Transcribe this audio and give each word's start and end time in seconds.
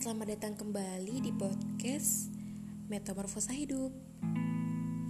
Selamat 0.00 0.32
datang 0.32 0.56
kembali 0.56 1.20
di 1.20 1.28
podcast 1.28 2.32
Metamorfosa 2.88 3.52
Hidup. 3.52 3.92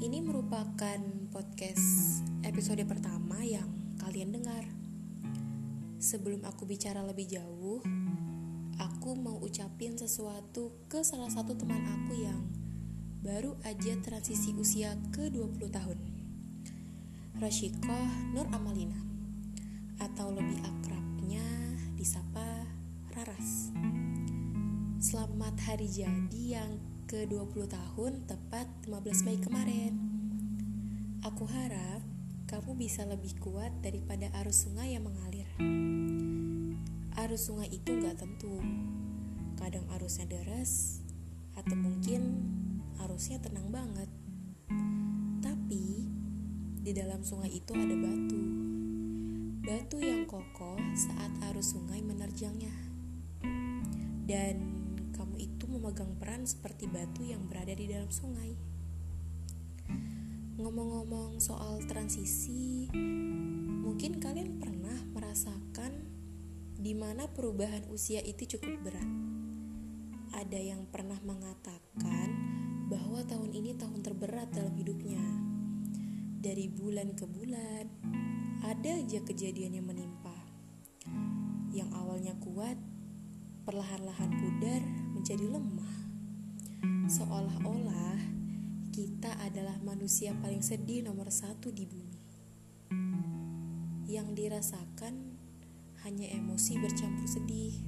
Ini 0.02 0.18
merupakan 0.18 0.98
podcast 1.30 2.18
episode 2.42 2.82
pertama 2.90 3.38
yang 3.46 3.70
kalian 4.02 4.34
dengar. 4.34 4.66
Sebelum 5.94 6.42
aku 6.42 6.66
bicara 6.66 7.06
lebih 7.06 7.30
jauh, 7.30 7.78
aku 8.82 9.14
mau 9.14 9.38
ucapin 9.38 9.94
sesuatu 9.94 10.74
ke 10.90 11.06
salah 11.06 11.30
satu 11.30 11.54
teman 11.54 11.86
aku 11.86 12.26
yang 12.26 12.42
baru 13.22 13.54
aja 13.62 13.94
transisi 14.02 14.58
usia 14.58 14.98
ke 15.14 15.30
20 15.30 15.70
tahun. 15.70 15.98
Rashikoh 17.38 18.34
Nur 18.34 18.50
Amalina 18.50 18.98
atau 20.02 20.34
lebih 20.34 20.58
akrabnya 20.66 21.46
disapa 21.94 22.66
Raras. 23.14 23.70
Selamat 25.00 25.56
hari 25.64 25.88
jadi 25.88 26.60
yang 26.60 26.76
ke-20 27.08 27.72
tahun 27.72 28.20
tepat 28.28 28.68
15 28.84 29.24
Mei 29.24 29.40
kemarin. 29.40 29.96
Aku 31.24 31.48
harap 31.48 32.04
kamu 32.44 32.76
bisa 32.76 33.08
lebih 33.08 33.32
kuat 33.40 33.72
daripada 33.80 34.28
arus 34.44 34.68
sungai 34.68 34.92
yang 34.92 35.08
mengalir. 35.08 35.48
Arus 37.16 37.48
sungai 37.48 37.72
itu 37.72 37.96
nggak 37.96 38.20
tentu. 38.20 38.60
Kadang 39.56 39.88
arusnya 39.96 40.28
deras, 40.28 41.00
atau 41.56 41.80
mungkin 41.80 42.36
arusnya 43.00 43.40
tenang 43.40 43.72
banget. 43.72 44.12
Tapi 45.40 46.12
di 46.84 46.92
dalam 46.92 47.24
sungai 47.24 47.48
itu 47.48 47.72
ada 47.72 47.96
batu. 47.96 48.42
Batu 49.64 49.96
yang 49.96 50.28
kokoh 50.28 50.76
saat 50.92 51.32
arus 51.48 51.72
sungai 51.72 52.04
menerjangnya. 52.04 52.76
Dan 54.28 54.79
memegang 55.70 56.18
peran 56.18 56.42
seperti 56.42 56.90
batu 56.90 57.22
yang 57.22 57.46
berada 57.46 57.70
di 57.70 57.86
dalam 57.86 58.10
sungai. 58.10 58.58
Ngomong-ngomong 60.58 61.38
soal 61.38 61.78
transisi, 61.86 62.90
mungkin 63.80 64.18
kalian 64.18 64.58
pernah 64.58 64.98
merasakan 65.14 66.04
di 66.74 66.92
mana 66.92 67.30
perubahan 67.30 67.86
usia 67.88 68.18
itu 68.26 68.58
cukup 68.58 68.82
berat. 68.82 69.10
Ada 70.34 70.58
yang 70.58 70.90
pernah 70.90 71.16
mengatakan 71.22 72.28
bahwa 72.90 73.22
tahun 73.22 73.54
ini 73.54 73.78
tahun 73.78 74.02
terberat 74.02 74.50
dalam 74.50 74.74
hidupnya. 74.74 75.22
Dari 76.40 76.66
bulan 76.66 77.14
ke 77.14 77.24
bulan, 77.30 77.86
ada 78.66 78.90
aja 78.98 79.22
kejadian 79.22 79.78
yang 79.78 79.86
menimpa. 79.86 80.34
Yang 81.70 81.90
awalnya 81.94 82.34
kuat, 82.42 82.76
perlahan-lahan 83.64 84.30
pudar 84.34 84.99
menjadi 85.20 85.52
lemah. 85.52 85.96
Seolah-olah 87.04 88.16
kita 88.88 89.36
adalah 89.44 89.76
manusia 89.84 90.32
paling 90.40 90.64
sedih 90.64 91.04
nomor 91.04 91.28
satu 91.28 91.68
di 91.68 91.84
bumi. 91.84 92.24
Yang 94.08 94.28
dirasakan 94.32 95.36
hanya 96.08 96.24
emosi 96.24 96.80
bercampur 96.80 97.28
sedih. 97.28 97.84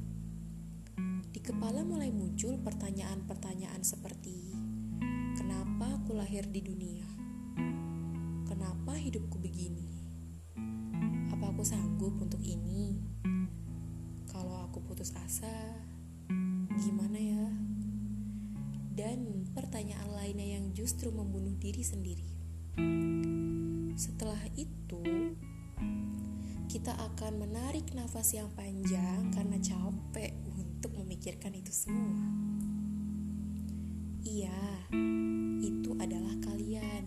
Di 1.33 1.41
kepala 1.41 1.81
mulai 1.89 2.13
muncul 2.13 2.61
pertanyaan-pertanyaan 2.61 3.81
seperti 3.81 4.53
Kenapa 5.33 5.89
aku 6.05 6.13
lahir 6.13 6.45
di 6.53 6.61
dunia? 6.61 7.09
Kenapa 8.45 8.93
hidupku 8.93 9.41
begini? 9.41 9.89
Apa 11.33 11.49
aku 11.49 11.65
sanggup 11.65 12.13
untuk 12.21 12.45
ini? 12.45 13.01
Kalau 14.29 14.69
aku 14.69 14.85
putus 14.85 15.17
asa, 15.17 15.81
gimana 16.81 17.19
ya? 17.19 17.47
Dan 18.93 19.49
pertanyaan 19.57 20.13
lainnya 20.13 20.61
yang 20.61 20.73
justru 20.77 21.09
membunuh 21.13 21.57
diri 21.57 21.85
sendiri. 21.85 22.29
Setelah 23.97 24.41
itu, 24.57 25.33
kita 26.73 26.97
akan 26.97 27.45
menarik 27.45 27.93
nafas 27.93 28.33
yang 28.33 28.49
panjang 28.57 29.29
karena 29.37 29.61
capek 29.61 30.33
untuk 30.57 30.97
memikirkan 30.97 31.53
itu 31.53 31.69
semua. 31.69 32.17
Iya, 34.25 34.89
itu 35.61 35.93
adalah 36.01 36.33
kalian. 36.41 37.05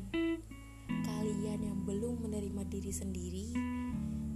Kalian 0.86 1.60
yang 1.66 1.80
belum 1.82 2.30
menerima 2.30 2.64
diri 2.70 2.94
sendiri 2.94 3.48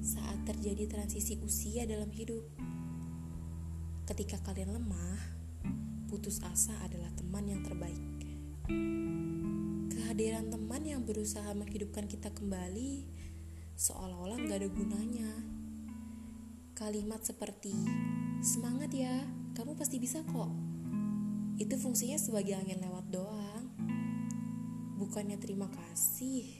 saat 0.01 0.41
terjadi 0.47 0.89
transisi 0.89 1.37
usia 1.45 1.85
dalam 1.85 2.09
hidup. 2.09 2.68
Ketika 4.09 4.41
kalian 4.41 4.73
lemah, 4.73 5.21
putus 6.09 6.41
asa 6.41 6.73
adalah 6.81 7.13
teman 7.13 7.45
yang 7.45 7.61
terbaik. 7.61 8.01
Kehadiran 9.93 10.49
teman 10.49 10.81
yang 10.81 11.05
berusaha 11.05 11.53
menghidupkan 11.53 12.09
kita 12.09 12.33
kembali 12.33 13.05
seolah-olah 13.77 14.41
nggak 14.41 14.65
ada 14.65 14.69
gunanya. 14.73 15.31
Kalimat 16.73 17.21
seperti 17.21 17.69
"semangat 18.41 18.89
ya, 18.97 19.29
kamu 19.53 19.77
pasti 19.77 20.01
bisa 20.01 20.25
kok." 20.25 20.49
Itu 21.61 21.77
fungsinya 21.77 22.17
sebagai 22.17 22.57
angin 22.57 22.81
lewat 22.81 23.13
doang. 23.13 23.69
Bukannya 24.97 25.37
terima 25.37 25.69
kasih, 25.69 26.58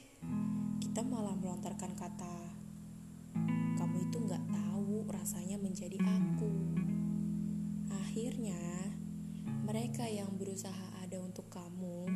mereka 10.00 10.16
yang 10.24 10.32
berusaha 10.32 10.86
ada 11.04 11.20
untuk 11.20 11.52
kamu 11.52 12.08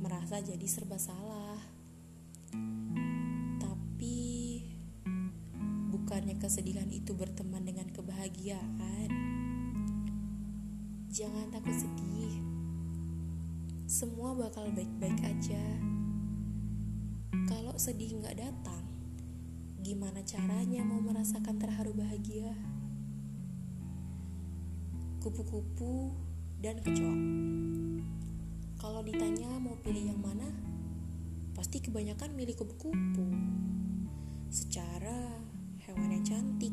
merasa 0.00 0.40
jadi 0.40 0.64
serba 0.64 0.96
salah. 0.96 1.60
Tapi, 3.60 4.24
bukannya 5.92 6.40
kesedihan 6.40 6.88
itu 6.88 7.12
berteman 7.12 7.60
dengan 7.68 7.92
kebahagiaan. 7.92 9.12
Jangan 11.12 11.52
takut 11.52 11.76
sedih. 11.76 12.40
Semua 13.84 14.32
bakal 14.32 14.72
baik-baik 14.72 15.20
aja. 15.28 15.60
Kalau 17.44 17.76
sedih 17.76 18.16
nggak 18.16 18.48
datang, 18.48 18.80
gimana 19.84 20.24
caranya 20.24 20.80
mau 20.80 21.04
merasakan 21.04 21.60
terharu 21.60 21.92
bahagia? 21.92 22.56
Kupu-kupu 25.20 26.23
dan 26.64 26.80
kecoa. 26.80 27.16
Kalau 28.80 29.04
ditanya 29.04 29.52
mau 29.60 29.76
pilih 29.84 30.16
yang 30.16 30.20
mana, 30.24 30.48
pasti 31.52 31.76
kebanyakan 31.84 32.32
milih 32.32 32.56
kupu-kupu. 32.56 33.28
Secara 34.48 35.44
hewan 35.84 36.08
yang 36.08 36.24
cantik. 36.24 36.72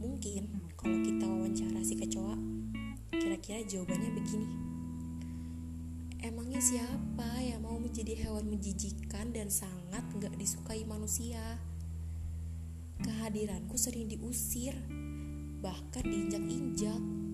Mungkin 0.00 0.72
kalau 0.80 0.96
kita 1.04 1.28
wawancara 1.28 1.84
si 1.84 1.92
kecoa, 1.92 2.40
kira-kira 3.12 3.60
jawabannya 3.68 4.16
begini. 4.16 4.48
Emangnya 6.24 6.64
siapa 6.64 7.44
yang 7.44 7.68
mau 7.68 7.76
menjadi 7.76 8.16
hewan 8.16 8.48
menjijikan 8.48 9.28
dan 9.28 9.52
sangat 9.52 10.08
gak 10.16 10.32
disukai 10.40 10.88
manusia? 10.88 11.60
Kehadiranku 13.04 13.76
sering 13.76 14.08
diusir, 14.08 14.72
bahkan 15.60 16.08
diinjak-injak. 16.08 17.27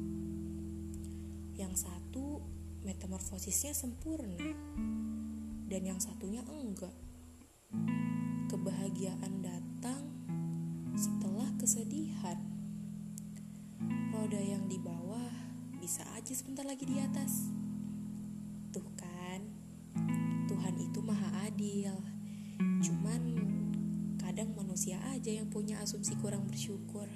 Yang 1.74 1.90
satu 1.90 2.38
metamorfosisnya 2.86 3.74
sempurna, 3.74 4.38
dan 5.66 5.82
yang 5.82 5.98
satunya 5.98 6.38
enggak. 6.46 6.94
Kebahagiaan 8.46 9.42
datang 9.42 10.06
setelah 10.94 11.50
kesedihan. 11.58 12.38
Roda 14.14 14.38
yang 14.38 14.70
di 14.70 14.78
bawah 14.78 15.34
bisa 15.82 16.06
aja 16.14 16.30
sebentar 16.30 16.62
lagi 16.62 16.86
di 16.86 17.02
atas. 17.02 17.50
Tuh 18.70 18.86
kan, 18.94 19.42
Tuhan 20.46 20.78
itu 20.78 21.02
maha 21.02 21.50
adil. 21.50 21.90
Cuman 22.86 23.22
kadang 24.22 24.54
manusia 24.54 25.02
aja 25.10 25.42
yang 25.42 25.50
punya 25.50 25.82
asumsi 25.82 26.14
kurang 26.22 26.46
bersyukur. 26.46 27.10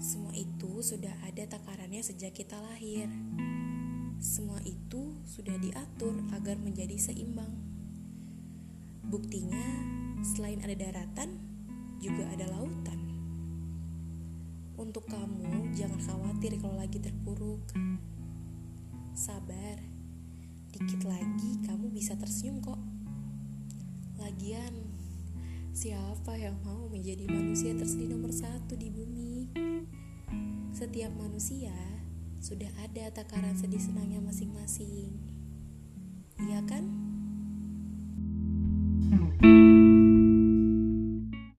Semua 0.00 0.32
itu 0.32 0.80
sudah 0.80 1.12
ada 1.28 1.44
takarannya 1.44 2.00
sejak 2.00 2.32
kita 2.32 2.56
lahir. 2.56 3.04
Semua 4.16 4.56
itu 4.64 5.12
sudah 5.28 5.52
diatur 5.60 6.16
agar 6.32 6.56
menjadi 6.56 6.96
seimbang. 6.96 7.52
Buktinya, 9.04 9.60
selain 10.24 10.64
ada 10.64 10.72
daratan, 10.72 11.36
juga 12.00 12.24
ada 12.32 12.48
lautan. 12.48 12.96
Untuk 14.80 15.04
kamu, 15.04 15.76
jangan 15.76 16.00
khawatir 16.00 16.56
kalau 16.56 16.80
lagi 16.80 16.96
terpuruk. 16.96 17.60
Sabar, 19.12 19.84
dikit 20.72 21.04
lagi 21.04 21.60
kamu 21.68 21.92
bisa 21.92 22.16
tersenyum 22.16 22.64
kok. 22.64 22.80
Lagian, 24.16 24.72
Siapa 25.70 26.34
yang 26.34 26.58
mau 26.66 26.90
menjadi 26.90 27.30
manusia 27.30 27.70
tersedih 27.78 28.10
nomor 28.10 28.34
satu 28.34 28.74
di 28.74 28.90
bumi? 28.90 29.54
Setiap 30.74 31.14
manusia 31.14 31.74
sudah 32.42 32.66
ada 32.82 33.14
takaran 33.14 33.54
sedih 33.54 33.78
senangnya 33.78 34.18
masing-masing. 34.18 35.14
Iya 36.42 36.60
kan? 36.66 36.84
Hmm. 39.38 39.59